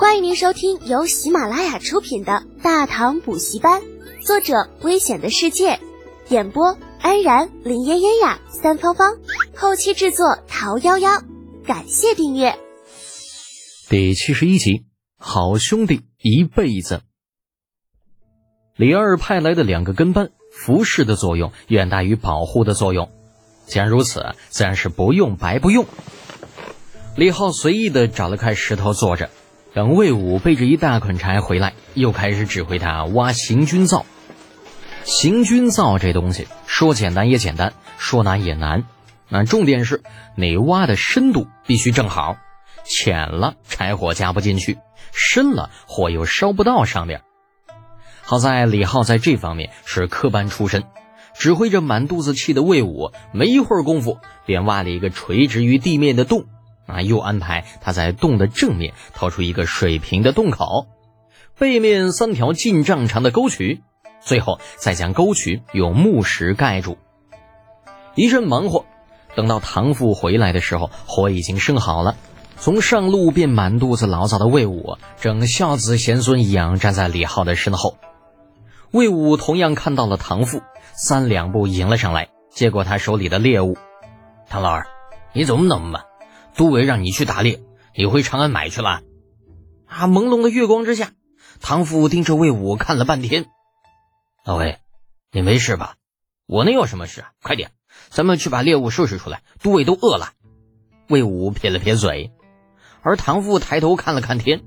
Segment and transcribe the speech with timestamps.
[0.00, 3.82] 欢迎您收听由喜马拉雅出品的《大唐补习班》，
[4.26, 5.78] 作者：危险的世界，
[6.30, 9.18] 演播：安然、林嫣嫣呀、三芳芳，
[9.54, 11.22] 后期制作：桃夭夭。
[11.66, 12.58] 感谢订阅。
[13.90, 14.86] 第七十一集，
[15.18, 17.02] 好兄弟一辈子。
[18.76, 23.10] 李二派来的两个跟班，服侍的作用远大于保护的作用。
[23.66, 25.84] 既然如此，自然是不用白不用。
[27.16, 29.28] 李浩随意的找了块石头坐着，
[29.72, 34.04] 等魏武背着一大捆柴回来，又开始指挥他挖行军灶。
[35.04, 38.84] 行军灶这东西说简单也简单，说难也难。
[39.28, 40.02] 那重点是
[40.34, 42.36] 你挖的深度必须正好，
[42.84, 44.78] 浅了柴火加不进去，
[45.12, 47.22] 深了火又烧不到上面。
[48.22, 50.82] 好在李浩在这方面是科班出身，
[51.34, 56.46] 指挥着满肚子气的魏武，没一会儿功夫便挖了一个垂直于地面的洞，
[56.90, 60.86] 啊，又安排他在洞的正面掏出一个水平的洞口，
[61.58, 63.82] 背面三条近丈长的沟渠，
[64.20, 66.98] 最后再将沟渠用木石盖住。
[68.14, 68.84] 一阵忙活，
[69.34, 72.16] 等到唐父回来的时候，火已经生好了。
[72.56, 77.96] 从上路便满肚子牢骚的魏武，正孝子贤孙一样站在李浩的身后。
[78.90, 80.60] 魏武同样看到了唐父，
[80.92, 83.78] 三两步迎了上来，接过他手里的猎物。
[84.48, 84.86] 唐老二，
[85.32, 86.02] 你怎么那么慢？
[86.60, 87.58] 都尉让你去打猎，
[87.96, 89.00] 你回长安买去了？
[89.86, 90.06] 啊！
[90.06, 91.12] 朦胧的月光之下，
[91.58, 93.46] 唐父盯着魏武看了半天。
[94.44, 94.76] 老魏，
[95.32, 95.94] 你没事吧？
[96.44, 97.30] 我能有什么事啊？
[97.42, 97.70] 快点，
[98.10, 100.32] 咱们去把猎物收拾出来，都尉都饿了。
[101.08, 102.30] 魏武撇了撇嘴，
[103.00, 104.60] 而唐父抬头看了看天，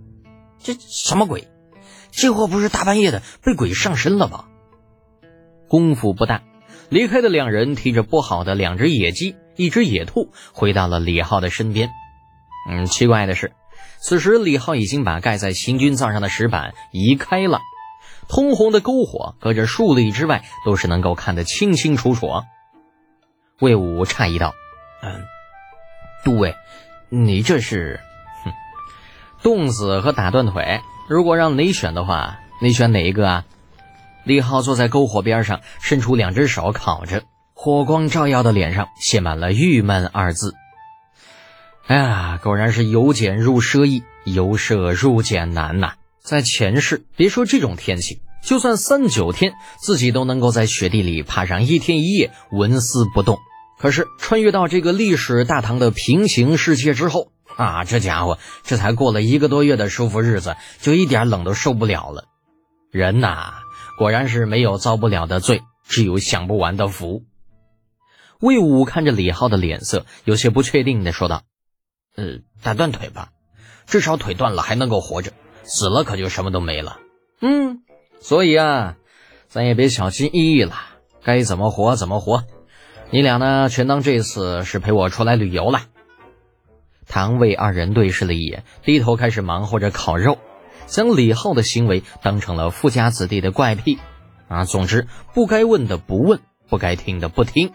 [0.58, 1.48] 这什么鬼？
[2.10, 4.46] 这货不是大半夜的被鬼上身了吗？
[5.68, 6.42] 功夫不大，
[6.90, 11.90] 离开的两人提着剥好的两只野鸡、一只野兔，回到了李浩的身边。
[12.70, 13.54] 嗯，奇怪的是，
[14.00, 17.60] 此时李浩已经把盖在行军灶上的石板移开了，
[18.28, 22.30] 通红的篝火隔着数里之外都是能够看得清清楚楚。
[23.60, 24.54] 魏武诧异道
[25.04, 25.24] ：“嗯，
[26.24, 26.56] 杜尉，
[27.10, 28.00] 你这是……
[28.44, 28.52] 哼，
[29.42, 33.46] 冻死和打断腿。”如果让你选的话，你选哪一个啊？
[34.24, 37.24] 李浩坐在篝火边上，伸出两只手烤着，
[37.64, 40.54] 火光照耀的脸上写满了郁闷二字。
[41.88, 45.94] 哎呀，果然是由俭入奢易，由奢入俭难呐！
[46.22, 53.38] 在前世，别说这种天气，就算三九天，自己都能够在雪地里趴上一天一夜，纹丝不动。
[53.80, 57.32] 可是穿越到这个历史大唐的平行世界之后。
[57.56, 62.26] 啊，这家伙这才过了一个多月的舒服日子，就一点冷都受不了了。
[62.92, 63.54] 人呐，
[63.98, 67.24] 果然是没有遭不了的罪，只有享不完的福。
[68.40, 71.44] 魏武看着李浩的脸色，有些不确定的说道
[72.16, 73.30] ：“呃，打断腿吧，
[73.86, 75.32] 至少腿断了还能够活着，
[75.64, 77.00] 死了可就什么都没了。”
[77.40, 77.84] 嗯，
[78.20, 78.96] 所以啊，
[79.48, 80.76] 咱也别小心翼翼了，
[81.24, 82.44] 该怎么活怎么活。
[83.10, 85.82] 你俩呢，全当这次是陪我出来旅游了。
[87.08, 90.40] 唐魏二人对视了一眼，低头开始忙活着烤肉，
[90.88, 94.00] 将李浩的行为当成了富家子弟的怪癖。
[94.48, 96.40] 啊，总之不该问的不问，
[96.70, 97.72] 不该听的不听。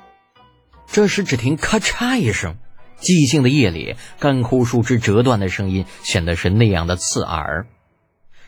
[0.99, 2.57] 这时，只听咔嚓一声，
[3.01, 7.69] 寂静的夜里，干枯树枝折断的声音显得是那样的刺耳。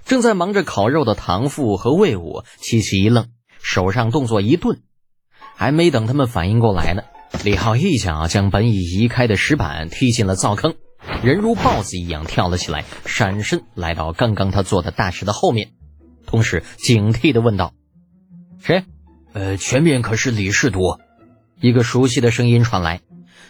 [0.05, 3.29] 正在忙着烤肉的唐父和魏武齐齐一愣，
[3.63, 4.81] 手上动作一顿，
[5.55, 7.05] 还没等他们反应过来呢。
[7.45, 10.75] 李浩一脚将本已移开的石板踢进了灶坑，
[11.23, 15.71] 人如豹子一样跳了起来，闪身来到刚刚他坐的大石的后面，
[16.27, 17.75] 同时警惕地问道
[18.61, 18.83] ：“谁？
[19.35, 20.99] 呃，前面可是李世独？”
[21.61, 23.01] 一个熟悉的声音传来，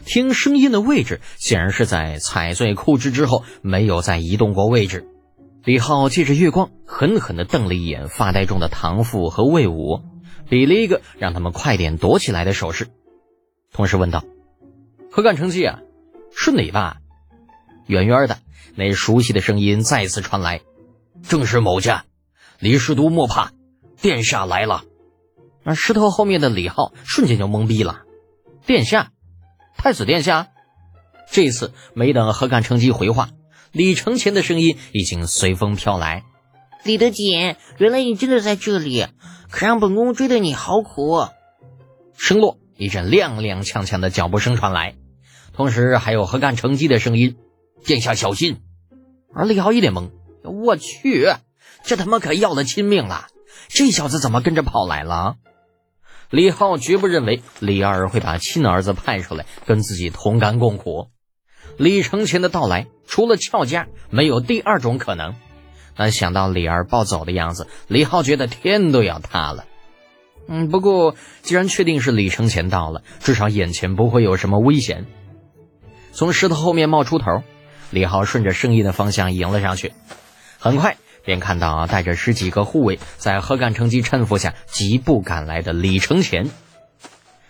[0.05, 5.07] 听声音的位置显然是在踩碎枯枝之后没有再移动过位置。
[5.63, 10.01] 李浩借着月光狠狠地瞪了一眼发呆中的唐父和魏武，
[10.49, 12.89] 比了一个让他们快点躲起来的手势。
[13.73, 14.25] 同时问道
[15.13, 15.79] ：“何干成绩啊？
[16.35, 16.97] 是你吧？”
[17.87, 18.39] 远远的
[18.75, 20.63] 那熟悉的声音再次传来
[21.23, 22.05] ：“正是某家，
[22.59, 23.53] 李世都莫怕，
[24.01, 24.85] 殿下来了。”
[25.71, 28.03] 那石头后面的李浩瞬间就懵逼了
[28.67, 29.13] ：“殿下，
[29.77, 30.49] 太子殿下！”
[31.31, 33.29] 这次没等何干成机回话，
[33.71, 36.25] 李承前的声音已经随风飘来
[36.83, 39.07] ：“李德锦，原来你真的在这里，
[39.49, 41.29] 可让本宫追的你好苦。”
[42.19, 42.59] 声落。
[42.77, 44.97] 一阵踉踉跄跄的脚步声传来，
[45.53, 47.37] 同时还有何干成机的声音
[47.87, 48.61] ：“殿下小心！”
[49.33, 50.11] 而李浩一脸懵
[50.43, 51.29] ：“我去，
[51.85, 53.29] 这他妈可要了亲命了！
[53.69, 55.37] 这小子怎么跟着跑来了？”
[56.31, 61.09] 李浩绝不认为李二会把亲儿子派出来跟自己同甘共苦。
[61.77, 65.35] 李承前的到来，除了俏家，没有第二种可能。
[65.97, 69.65] 但想到李二暴走的样子，李浩觉得天都要塌了。
[70.47, 75.07] 嗯，不过既然确定是李承前到了，至少眼前不会有什么危险。
[76.13, 77.43] 从石头后面冒出头，
[77.91, 79.93] 李浩顺着声音的方向迎了上去，
[80.59, 86.51] 很快便看到带着十几个护卫在何干成机搀扶下疾步赶来的李承前。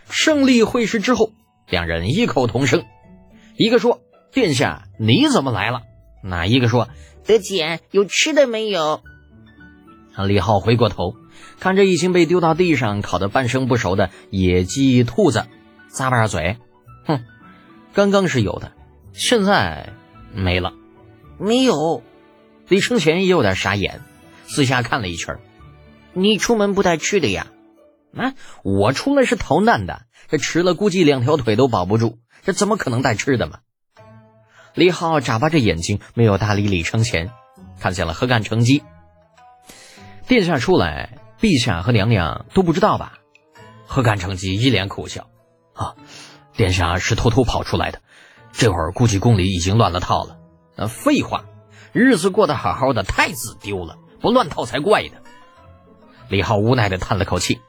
[0.09, 1.33] 胜利会师之后，
[1.69, 2.85] 两人异口同声，
[3.57, 4.01] 一个说
[4.33, 5.83] ：“殿下，你怎么来了？”
[6.23, 6.89] 那一个说
[7.27, 9.03] ：“德简，有吃的没有？”
[10.27, 11.15] 李浩回过头，
[11.61, 15.47] 看着已经被丢到地上、烤得半生不熟的野鸡、兔子，
[15.91, 16.59] 咂巴着嘴，
[17.07, 17.23] 哼，
[17.95, 18.73] 刚刚是有的，
[19.13, 19.95] 现在
[20.35, 20.73] 没了。
[21.39, 22.03] 没有。
[22.71, 24.01] 李承前也有点傻眼，
[24.47, 25.41] 四下看了一圈
[26.13, 27.49] 你出门不带吃的呀
[28.17, 33.59] ？”“啊，我出来是逃难的，这吃了估计两条腿都保不住，这怎么可能带吃的嘛？”
[34.75, 37.33] 李浩眨巴着眼睛，没有搭理李承前，
[37.81, 38.85] 看向了何干成机。
[40.29, 43.19] 殿下出来，陛下和娘娘都不知道吧？
[43.85, 45.27] 何干成机一脸苦笑
[45.75, 45.97] ：“啊，
[46.55, 48.01] 殿下是偷偷跑出来的，
[48.53, 50.39] 这会儿估计宫里已经乱了套了。
[50.79, 51.47] ”“啊，废话，
[51.93, 55.19] 日子过得好好的，太子丢了，不乱套才怪呢。”
[56.29, 57.61] 李浩无奈的叹了口气：“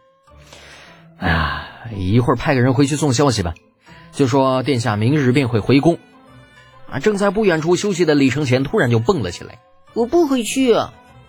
[1.18, 3.54] 哎呀，一会儿派个人回去送消息吧，
[4.12, 5.98] 就说殿下明日便会回宫。”
[6.92, 9.60] 啊，正在不远处休息的李承前突然就蹦了起来
[9.94, 10.76] ：“我不回去。”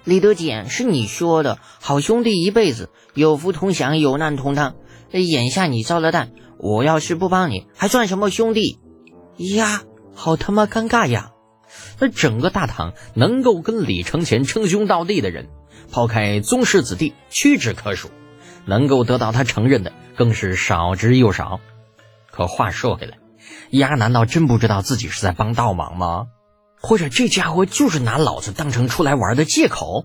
[0.04, 4.74] 李德简是你说的好兄弟，一辈子有福同享，有难同当。
[5.12, 8.80] 眼下你遭了难，我要是不帮你，还算什么兄弟？
[9.36, 9.82] 呀，
[10.14, 11.31] 好他妈尴尬呀！
[11.98, 15.48] 那整个大唐能够跟李承乾称兄道弟的人，
[15.90, 18.08] 抛开宗室子弟，屈指可数；
[18.66, 21.60] 能够得到他承认的，更是少之又少。
[22.30, 23.18] 可话说回来，
[23.70, 26.26] 丫难道真不知道自己是在帮倒忙吗？
[26.80, 30.04] 或者这家伙就是拿老子当成出来玩的借口，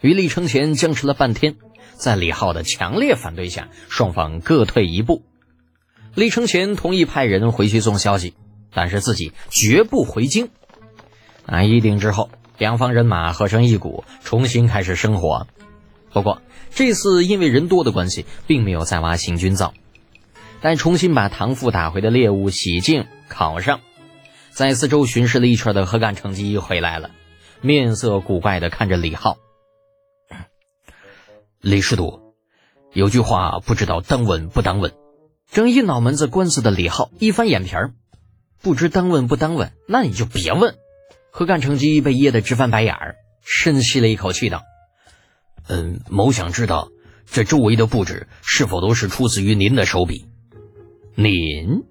[0.00, 1.56] 与李承乾僵持了半天，
[1.94, 5.24] 在李浩的强烈反对下，双方各退一步。
[6.14, 8.34] 李承乾同意派人回去送消息，
[8.74, 10.50] 但是自己绝不回京。
[11.50, 15.48] 啊，议定之后，两方人马合成一股，重新开始生活。
[16.12, 19.74] 不过这次因为人多的关系，并没有再挖行军灶，
[20.60, 23.80] 待重新把唐父打回的猎物洗净烤上。
[24.50, 27.10] 在四周巡视了一圈的何干成机回来了，
[27.60, 29.36] 面色古怪的看着李浩。
[31.60, 32.34] 李师徒，
[32.92, 34.92] 有句话不知道当问不当问。
[35.50, 37.92] 正一脑门子官司的李浩一翻眼皮儿，
[38.62, 40.76] 不知当问不当问，那你就别问。
[41.30, 44.62] 何干成机被噎得直翻白眼儿，深吸了一口气道
[45.68, 46.88] ：“嗯，某想知道
[47.30, 50.26] 这周围的布置是否都是出自于您的手笔？
[51.14, 51.84] 您？”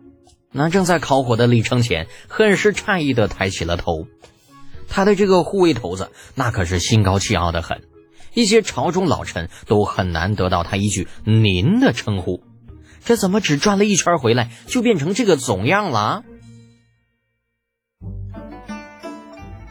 [0.52, 4.08] 那正在烤火的李承前很是诧异的抬起了头，
[4.88, 7.84] 他的这个护卫头子那可是心高气傲的很，
[8.34, 12.42] 一些朝中老臣都很难得到他一句“您”的称呼，
[13.06, 16.24] 这怎么只转了一圈回来就变成这个总样了？